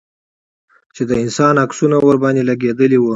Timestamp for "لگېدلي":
2.49-2.97